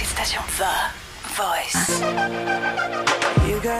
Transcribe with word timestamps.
hitstation 0.00 0.44
The 0.60 0.74
Voice. 1.38 1.76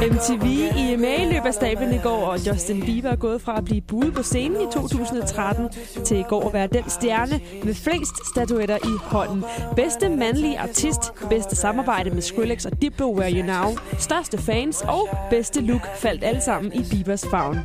MTV 0.00 0.44
EMA 0.76 1.32
løb 1.32 1.44
af 1.46 1.54
stablen 1.54 1.94
i 1.94 1.98
går, 1.98 2.26
og 2.26 2.46
Justin 2.46 2.80
Bieber 2.80 3.10
er 3.10 3.16
gået 3.16 3.42
fra 3.42 3.58
at 3.58 3.64
blive 3.64 3.80
budet 3.80 4.14
på 4.14 4.22
scenen 4.22 4.60
i 4.60 4.72
2013 4.72 5.68
til 6.04 6.18
i 6.18 6.22
går 6.22 6.46
at 6.46 6.52
være 6.52 6.66
den 6.66 6.90
stjerne 6.90 7.40
med 7.64 7.74
flest 7.74 8.30
statuetter 8.32 8.76
i 8.76 8.98
hånden. 9.02 9.44
Bedste 9.76 10.08
mandlige 10.08 10.58
artist, 10.58 11.00
bedste 11.30 11.56
samarbejde 11.56 12.10
med 12.10 12.22
Skrillex 12.22 12.64
og 12.66 12.82
Diplo 12.82 13.12
Where 13.14 13.32
You 13.32 13.46
Now, 13.46 13.76
største 13.98 14.38
fans 14.38 14.82
og 14.82 15.08
bedste 15.30 15.60
look 15.60 15.96
faldt 15.96 16.24
alle 16.24 16.40
sammen 16.40 16.72
i 16.72 16.84
Biebers 16.90 17.24
favn. 17.30 17.58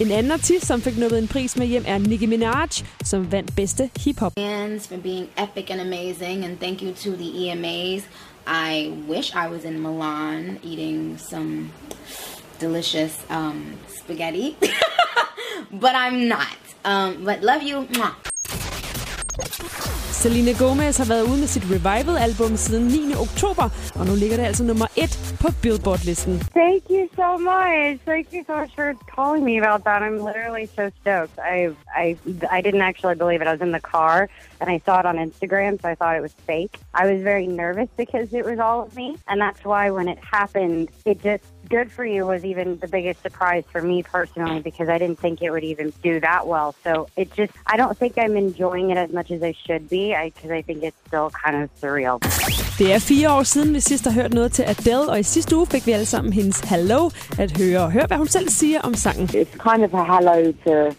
En 0.00 0.10
anden 0.10 0.32
artist, 0.32 0.66
som 0.66 0.80
fik 0.82 0.96
nået 0.98 1.18
en 1.18 1.28
pris 1.28 1.56
med 1.56 1.66
hjem, 1.66 1.84
er 1.86 1.98
Nicki 1.98 2.26
Minaj, 2.26 2.68
som 3.04 3.32
vandt 3.32 3.56
bedste 3.56 3.90
hiphop. 4.04 4.32
fans 4.38 4.86
for 4.88 4.96
being 4.96 5.28
epic 5.38 5.70
and 5.70 5.80
amazing, 5.80 6.44
and 6.44 6.58
thank 6.60 6.82
you 6.82 6.92
to 6.92 7.10
the 7.16 7.30
EMAs. 7.50 8.02
I 8.46 8.92
wish 9.08 9.34
I 9.34 9.48
was 9.48 9.64
in 9.64 9.82
Milan 9.82 10.58
eating 10.62 11.18
some 11.30 11.70
delicious 12.60 13.12
um, 13.30 13.64
spaghetti, 13.98 14.56
but 15.82 15.94
I'm 15.94 16.28
not. 16.28 16.58
Um, 16.84 17.24
but 17.24 17.42
love 17.42 17.62
you. 17.62 17.76
Mwah. 17.92 18.27
Selena 20.22 20.52
Gomez 20.58 20.96
har 20.98 21.08
været 21.14 21.22
ude 21.30 21.38
med 21.38 21.46
sit 21.46 21.64
Revival-album 21.74 22.56
siden 22.56 22.84
9. 22.86 23.14
oktober, 23.26 23.66
og 23.98 24.06
nu 24.06 24.14
ligger 24.14 24.36
det 24.36 24.44
altså 24.44 24.64
nummer 24.64 24.86
1 24.96 25.36
på 25.42 25.48
Billboard-listen. 25.62 26.34
Thank 26.60 26.82
you 26.96 27.04
so 27.20 27.28
much. 27.52 27.94
Thank 28.10 28.26
you 28.34 28.42
so 28.48 28.54
much 28.60 28.72
for 28.78 28.88
calling 29.16 29.44
me 29.50 29.54
about 29.62 29.80
that. 29.88 29.98
I'm 30.06 30.18
literally 30.28 30.66
so 30.78 30.84
stoked. 31.00 31.36
I 31.54 31.56
I 32.04 32.06
I 32.56 32.58
didn't 32.66 32.84
actually 32.90 33.16
believe 33.22 33.40
it. 33.42 33.46
I 33.50 33.52
was 33.56 33.64
in 33.68 33.72
the 33.78 33.84
car 33.96 34.18
and 34.60 34.66
I 34.74 34.78
saw 34.86 34.94
it 35.02 35.06
on 35.10 35.16
Instagram, 35.28 35.72
so 35.80 35.84
I 35.92 35.94
thought 36.00 36.14
it 36.20 36.24
was 36.28 36.34
fake. 36.50 36.74
I 37.02 37.04
was 37.10 37.18
very 37.32 37.46
nervous 37.62 37.88
because 38.02 38.28
it 38.40 38.44
was 38.50 38.58
all 38.66 38.78
of 38.86 38.90
me, 39.00 39.08
and 39.28 39.36
that's 39.44 39.62
why 39.70 39.84
when 39.98 40.06
it 40.14 40.20
happened, 40.38 40.84
it 41.10 41.16
just 41.28 41.44
good 41.68 41.90
for 41.92 42.04
you 42.04 42.26
was 42.26 42.44
even 42.44 42.78
the 42.78 42.88
biggest 42.88 43.22
surprise 43.22 43.64
for 43.72 43.82
me 43.82 44.02
personally 44.02 44.60
because 44.60 44.88
I 44.88 44.98
didn't 44.98 45.18
think 45.24 45.42
it 45.42 45.50
would 45.50 45.64
even 45.64 45.92
do 46.02 46.20
that 46.20 46.46
well. 46.46 46.74
So 46.84 46.92
it 47.16 47.28
just 47.34 47.52
I 47.66 47.76
don't 47.76 47.96
think 48.00 48.12
I'm 48.18 48.36
enjoying 48.36 48.90
it 48.90 48.98
as 48.98 49.12
much 49.18 49.30
as 49.30 49.42
I 49.42 49.54
should 49.64 49.88
be 49.88 50.04
because 50.24 50.50
I, 50.50 50.62
think 50.62 50.82
it's 50.82 51.00
still 51.06 51.30
kind 51.44 51.56
of 51.62 51.70
surreal. 51.82 52.18
Det 52.78 52.92
er 52.92 52.98
fire 52.98 53.32
år 53.32 53.42
siden, 53.42 53.74
vi 53.74 53.80
sidst 53.80 54.04
har 54.04 54.12
hørt 54.12 54.34
noget 54.34 54.52
til 54.52 54.62
Adele, 54.62 55.10
og 55.10 55.18
i 55.20 55.22
sidste 55.22 55.56
uge 55.56 55.66
fik 55.66 55.86
vi 55.86 55.92
alle 55.92 56.06
sammen 56.06 56.32
hendes 56.32 56.60
Hello 56.60 57.10
at 57.38 57.58
høre. 57.58 57.90
Hør, 57.90 58.06
hvad 58.06 58.16
hun 58.16 58.26
selv 58.26 58.48
siger 58.48 58.80
om 58.80 58.94
sangen. 58.94 59.28
It's 59.28 59.56
kind 59.70 59.84
of 59.84 59.94
a 59.94 60.04
hello 60.04 60.52
to 60.66 60.96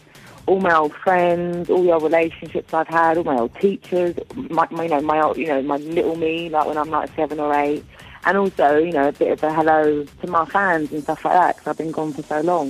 all 0.49 0.61
my 0.61 0.73
old 0.81 0.93
friends, 1.03 1.69
all 1.69 1.83
the 1.83 1.93
old 1.93 2.03
relationships 2.03 2.73
I've 2.73 2.87
had, 2.87 3.17
all 3.17 3.23
my 3.23 3.37
old 3.41 3.51
teachers, 3.61 4.15
my, 4.35 4.65
my 4.71 4.83
you 4.83 4.89
know 4.89 5.01
my 5.01 5.21
old, 5.21 5.37
you 5.37 5.47
know 5.47 5.61
my 5.61 5.77
little 5.77 6.15
me, 6.15 6.49
like 6.49 6.65
when 6.65 6.77
I'm 6.77 6.89
like 6.89 7.09
seven 7.15 7.39
or 7.39 7.53
eight, 7.53 7.83
and 8.25 8.37
also 8.37 8.67
you 8.87 8.91
know 8.91 9.07
a 9.07 9.11
bit 9.11 9.31
of 9.35 9.43
a 9.43 9.53
hello 9.53 10.05
to 10.21 10.27
my 10.27 10.45
fans 10.53 10.91
and 10.93 11.01
stuff 11.03 11.23
like 11.25 11.33
that 11.41 11.55
because 11.55 11.67
I've 11.71 11.77
been 11.83 11.91
gone 11.91 12.13
for 12.13 12.23
so 12.23 12.41
long. 12.41 12.67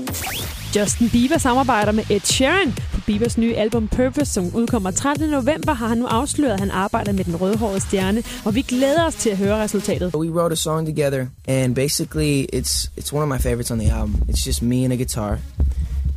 Justin 0.75 1.09
Bieber 1.09 1.37
samarbejder 1.37 1.91
med 1.91 2.03
Ed 2.09 2.19
Sheeran. 2.19 2.73
På 2.93 2.99
Biebers 3.05 3.37
nye 3.37 3.55
album 3.55 3.87
Purpose, 3.87 4.33
som 4.33 4.55
udkommer 4.55 4.91
13. 4.91 5.29
november, 5.29 5.73
har 5.73 5.87
han 5.87 5.97
nu 5.97 6.05
afsløret, 6.05 6.53
at 6.53 6.59
han 6.59 6.71
arbejder 6.71 7.11
med 7.11 7.23
den 7.23 7.35
rødhårede 7.41 7.79
stjerne, 7.79 8.23
og 8.45 8.55
vi 8.55 8.61
glæder 8.61 9.05
os 9.05 9.15
til 9.15 9.29
at 9.29 9.37
høre 9.37 9.63
resultatet. 9.63 10.15
We 10.15 10.29
wrote 10.29 10.53
a 10.53 10.55
song 10.55 10.87
together, 10.87 11.25
and 11.47 11.75
basically, 11.75 12.45
it's 12.53 12.91
it's 12.99 13.13
one 13.13 13.23
of 13.23 13.29
my 13.29 13.37
favorites 13.47 13.71
on 13.71 13.79
the 13.79 13.91
album. 13.91 14.15
It's 14.29 14.47
just 14.47 14.61
me 14.61 14.83
and 14.83 14.93
a 14.93 14.95
guitar, 14.95 15.39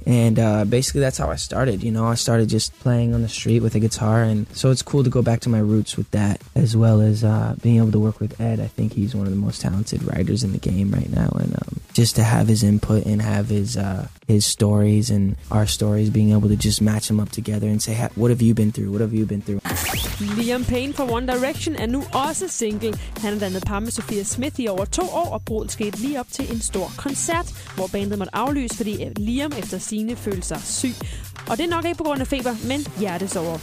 and 0.06 0.38
uh, 0.38 0.64
basically 0.64 1.00
that's 1.00 1.18
how 1.18 1.30
I 1.30 1.36
started. 1.36 1.82
You 1.82 1.90
know, 1.90 2.06
I 2.06 2.14
started 2.14 2.48
just 2.48 2.78
playing 2.80 3.14
on 3.14 3.22
the 3.22 3.28
street 3.28 3.60
with 3.60 3.74
a 3.74 3.80
guitar, 3.80 4.22
and 4.22 4.46
so 4.56 4.70
it's 4.70 4.82
cool 4.82 5.04
to 5.04 5.10
go 5.10 5.22
back 5.22 5.40
to 5.40 5.48
my 5.48 5.58
roots 5.60 5.96
with 5.96 6.10
that, 6.10 6.40
as 6.54 6.76
well 6.76 7.00
as 7.00 7.24
uh, 7.24 7.56
being 7.62 7.76
able 7.76 7.92
to 7.92 8.00
work 8.00 8.20
with 8.20 8.40
Ed. 8.40 8.60
I 8.60 8.66
think 8.66 8.92
he's 8.92 9.14
one 9.14 9.26
of 9.26 9.32
the 9.32 9.38
most 9.38 9.60
talented 9.60 10.02
writers 10.04 10.44
in 10.44 10.52
the 10.52 10.58
game 10.58 10.90
right 10.90 11.10
now, 11.10 11.28
and 11.38 11.54
um, 11.54 11.71
just 11.94 12.16
to 12.16 12.22
have 12.22 12.48
his 12.48 12.62
input 12.62 13.06
and 13.06 13.22
have 13.22 13.46
his 13.48 13.76
uh, 13.76 14.06
his 14.28 14.44
stories 14.44 15.10
and 15.10 15.36
our 15.50 15.66
stories, 15.66 16.10
being 16.10 16.32
able 16.32 16.48
to 16.48 16.56
just 16.56 16.82
match 16.82 17.06
them 17.08 17.20
up 17.20 17.30
together 17.30 17.68
and 17.68 17.80
say, 17.82 17.94
"What 18.16 18.30
have 18.30 18.42
you 18.42 18.54
been 18.54 18.72
through? 18.72 18.90
What 18.90 19.00
have 19.00 19.14
you 19.14 19.26
been 19.26 19.42
through?" 19.42 19.60
Liam 20.36 20.64
Payne 20.64 20.92
fra 20.92 21.04
One 21.12 21.26
Direction 21.26 21.76
er 21.76 21.86
nu 21.86 22.04
også 22.12 22.48
single. 22.48 22.98
Han 23.20 23.32
har 23.32 23.40
dannet 23.40 23.64
par 23.66 23.80
med 23.80 23.90
Sofia 23.90 24.22
Smith 24.24 24.60
i 24.60 24.68
over 24.68 24.84
to 24.84 25.02
år, 25.02 25.30
og 25.32 25.42
bruddet 25.42 25.72
skete 25.72 25.98
lige 25.98 26.20
op 26.20 26.26
til 26.30 26.52
en 26.52 26.60
stor 26.60 26.92
koncert, 26.96 27.54
hvor 27.76 27.86
bandet 27.86 28.18
måtte 28.18 28.34
aflyse, 28.34 28.76
fordi 28.76 29.04
øh, 29.04 29.10
Liam 29.16 29.52
efter 29.58 29.78
sine 29.78 30.16
følte 30.16 30.48
sig 30.48 30.60
syg. 30.64 30.94
Og 31.48 31.56
det 31.56 31.64
er 31.64 31.70
nok 31.70 31.84
ikke 31.84 31.98
på 31.98 32.04
grund 32.04 32.20
af 32.20 32.26
feber, 32.26 32.54
men 32.68 32.86
hjertesover. 32.98 33.58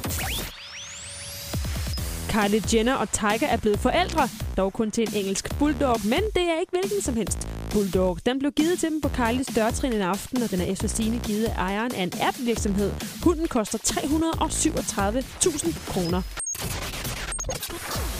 Kylie 2.29 2.62
Jenner 2.73 2.94
og 2.94 3.12
Tiger 3.12 3.47
er 3.47 3.57
blevet 3.57 3.79
forældre, 3.79 4.29
dog 4.57 4.73
kun 4.73 4.91
til 4.91 5.03
en 5.07 5.13
engelsk 5.13 5.59
bulldog, 5.59 6.00
men 6.03 6.22
det 6.35 6.44
er 6.44 6.59
ikke 6.59 6.72
hvilken 6.72 7.01
som 7.01 7.16
helst 7.16 7.47
bulldog. 7.74 8.18
Den 8.25 8.40
blev 8.40 8.52
givet 8.52 8.80
til 8.80 8.90
dem 8.90 9.02
på 9.02 9.09
Kylies 9.09 9.47
dørtrin 9.47 9.94
en 9.94 10.02
aften, 10.02 10.44
og 10.44 10.52
den 10.52 10.62
er 10.62 10.66
efter 10.66 10.88
sine 10.88 11.19
givet 11.19 11.46
af 11.46 11.53
ejeren 11.57 11.96
af 11.96 12.03
en 12.03 12.12
app-virksomhed. 12.22 12.91
Hunden 13.24 13.47
koster 13.47 13.78
337.000 13.78 15.91
kroner. 15.91 16.22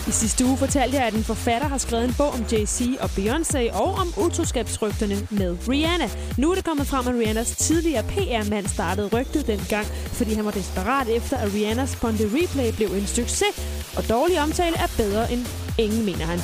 I 0.10 0.12
sidste 0.12 0.46
uge 0.46 0.58
fortalte 0.58 0.98
jeg, 0.98 1.06
at 1.06 1.14
en 1.14 1.24
forfatter 1.24 1.68
har 1.68 1.78
skrevet 1.78 2.06
en 2.06 2.14
bog 2.18 2.34
om 2.34 2.46
Jay-Z 2.52 3.04
og 3.04 3.10
Beyoncé 3.10 3.74
og 3.74 3.96
om 3.96 4.14
utroskabsrygterne 4.18 5.28
med 5.32 5.58
Rihanna. 5.70 6.10
Nu 6.38 6.52
er 6.52 6.56
det 6.56 6.66
kommet 6.66 6.88
frem, 6.88 7.08
at 7.08 7.14
Rihannas 7.14 7.56
tidligere 7.56 8.04
PR-mand 8.04 8.68
startede 8.68 9.08
rygtet 9.08 9.48
dengang, 9.48 9.86
fordi 9.86 10.34
han 10.34 10.46
var 10.46 10.52
desperat 10.52 11.08
efter, 11.08 11.38
at 11.38 11.54
Rihannas 11.54 11.96
Ponte 11.96 12.24
Replay 12.24 12.76
blev 12.76 12.88
en 12.88 13.08
succes. 13.08 13.56
Og 13.98 14.10
dårlig 14.10 14.42
omtale 14.42 14.78
er 14.78 14.88
bedre 14.98 15.34
end 15.34 15.46
ingen, 15.78 16.06
mener 16.06 16.26
han. 16.26 16.40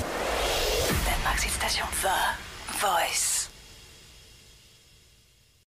Danmarks 1.09 1.53
station 1.59 1.89
The 2.01 2.54
Voice. 2.75 3.44